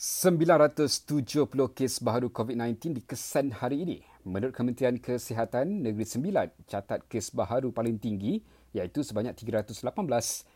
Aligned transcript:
970 0.00 1.76
kes 1.76 2.00
baharu 2.00 2.32
COVID-19 2.32 3.04
dikesan 3.04 3.52
hari 3.52 3.84
ini. 3.84 3.98
Menurut 4.24 4.56
Kementerian 4.56 4.96
Kesihatan 4.96 5.84
Negeri 5.84 6.08
Sembilan, 6.08 6.48
catat 6.64 7.04
kes 7.04 7.28
baharu 7.36 7.68
paling 7.68 8.00
tinggi 8.00 8.40
iaitu 8.72 9.04
sebanyak 9.04 9.36
318 9.36 9.84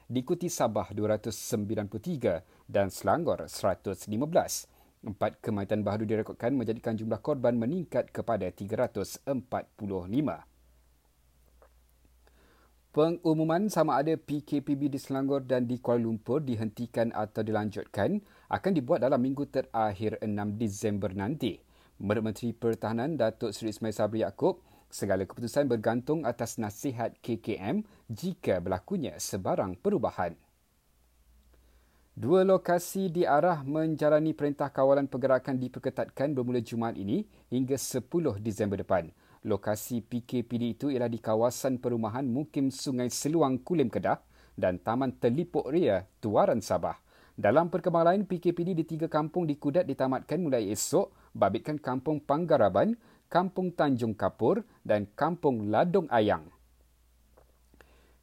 diikuti 0.08 0.48
Sabah 0.48 0.96
293 0.96 2.40
dan 2.64 2.88
Selangor 2.88 3.44
115. 3.44 4.08
Empat 5.04 5.36
kematian 5.44 5.84
baharu 5.84 6.08
direkodkan 6.08 6.56
menjadikan 6.56 6.96
jumlah 6.96 7.20
korban 7.20 7.52
meningkat 7.52 8.16
kepada 8.16 8.48
345. 8.48 9.28
Pengumuman 12.94 13.66
sama 13.66 13.98
ada 13.98 14.14
PKPB 14.14 14.86
di 14.86 15.02
Selangor 15.02 15.42
dan 15.42 15.66
di 15.66 15.82
Kuala 15.82 16.06
Lumpur 16.06 16.38
dihentikan 16.38 17.10
atau 17.10 17.42
dilanjutkan 17.42 18.22
akan 18.46 18.70
dibuat 18.70 19.02
dalam 19.02 19.18
minggu 19.18 19.50
terakhir 19.50 20.22
6 20.22 20.30
Disember 20.54 21.10
nanti. 21.10 21.58
Menurut 21.98 22.30
Menteri 22.30 22.54
Pertahanan 22.54 23.18
Datuk 23.18 23.50
Seri 23.50 23.74
Ismail 23.74 23.98
Sabri 23.98 24.22
Yaakob, 24.22 24.62
segala 24.86 25.26
keputusan 25.26 25.66
bergantung 25.66 26.22
atas 26.22 26.54
nasihat 26.54 27.18
KKM 27.18 27.82
jika 28.06 28.62
berlakunya 28.62 29.18
sebarang 29.18 29.74
perubahan. 29.74 30.38
Dua 32.14 32.46
lokasi 32.46 33.10
diarah 33.10 33.66
menjalani 33.66 34.38
perintah 34.38 34.70
kawalan 34.70 35.10
pergerakan 35.10 35.58
diperketatkan 35.58 36.30
bermula 36.30 36.62
Jumaat 36.62 36.94
ini 36.94 37.26
hingga 37.50 37.74
10 37.74 38.06
Disember 38.38 38.78
depan. 38.78 39.10
Lokasi 39.44 40.00
PKPD 40.00 40.72
itu 40.72 40.86
ialah 40.88 41.12
di 41.12 41.20
kawasan 41.20 41.76
perumahan 41.76 42.24
Mukim 42.24 42.72
Sungai 42.72 43.12
Seluang 43.12 43.60
Kulim 43.60 43.92
Kedah 43.92 44.16
dan 44.56 44.80
Taman 44.80 45.20
Telipuk 45.20 45.68
Ria, 45.68 46.08
Tuaran 46.16 46.64
Sabah. 46.64 46.96
Dalam 47.36 47.68
perkembangan 47.68 48.16
lain, 48.16 48.24
PKPD 48.24 48.72
di 48.72 48.88
tiga 48.88 49.04
kampung 49.04 49.44
di 49.44 49.60
Kudat 49.60 49.84
ditamatkan 49.84 50.40
mulai 50.40 50.72
esok, 50.72 51.12
babitkan 51.36 51.76
Kampung 51.76 52.24
Panggaraban, 52.24 52.96
Kampung 53.28 53.68
Tanjung 53.76 54.16
Kapur 54.16 54.64
dan 54.80 55.12
Kampung 55.12 55.68
Ladong 55.68 56.08
Ayang. 56.08 56.48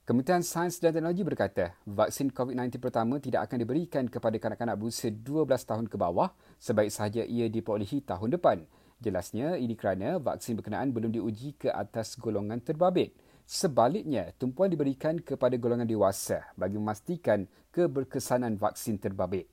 Kementerian 0.01 0.41
Sains 0.41 0.81
dan 0.81 0.97
Teknologi 0.97 1.21
berkata, 1.21 1.77
vaksin 1.85 2.33
COVID-19 2.33 2.81
pertama 2.81 3.21
tidak 3.21 3.45
akan 3.45 3.61
diberikan 3.61 4.09
kepada 4.09 4.41
kanak-kanak 4.41 4.73
berusia 4.73 5.13
12 5.13 5.45
tahun 5.69 5.85
ke 5.85 6.01
bawah 6.01 6.33
sebaik 6.57 6.89
sahaja 6.89 7.21
ia 7.21 7.45
diperolehi 7.45 8.01
tahun 8.01 8.33
depan. 8.33 8.65
Jelasnya 9.01 9.57
ini 9.57 9.73
kerana 9.73 10.21
vaksin 10.21 10.61
berkenaan 10.61 10.93
belum 10.93 11.09
diuji 11.09 11.57
ke 11.57 11.73
atas 11.73 12.13
golongan 12.21 12.61
terbabit. 12.61 13.17
Sebaliknya, 13.49 14.29
tumpuan 14.37 14.69
diberikan 14.69 15.17
kepada 15.17 15.57
golongan 15.57 15.89
dewasa 15.89 16.45
bagi 16.53 16.77
memastikan 16.77 17.49
keberkesanan 17.73 18.61
vaksin 18.61 19.01
terbabit. 19.01 19.49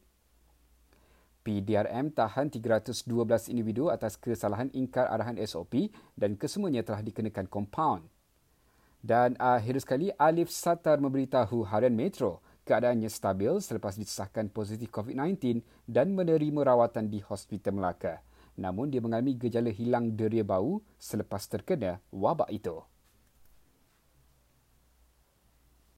PDRM 1.49 2.13
tahan 2.13 2.53
312 2.53 3.09
individu 3.49 3.89
atas 3.89 4.21
kesalahan 4.21 4.69
ingkar 4.77 5.09
arahan 5.09 5.41
SOP 5.41 5.89
dan 6.13 6.37
kesemuanya 6.37 6.85
telah 6.85 7.01
dikenakan 7.01 7.49
kompaun. 7.49 8.05
Dan 9.01 9.33
akhir 9.41 9.81
sekali, 9.81 10.13
Alif 10.21 10.53
Satar 10.53 11.01
memberitahu 11.01 11.65
harian 11.73 11.97
Metro 11.97 12.45
keadaannya 12.69 13.09
stabil 13.09 13.57
selepas 13.65 13.97
disahkan 13.97 14.53
positif 14.53 14.93
COVID-19 14.93 15.65
dan 15.89 16.13
menerima 16.13 16.69
rawatan 16.69 17.09
di 17.09 17.25
Hospital 17.25 17.81
Melaka 17.81 18.28
namun 18.59 18.91
dia 18.91 18.99
mengalami 18.99 19.39
gejala 19.39 19.71
hilang 19.71 20.19
deria 20.19 20.43
bau 20.43 20.83
selepas 20.99 21.47
terkena 21.47 22.03
wabak 22.11 22.51
itu. 22.51 22.83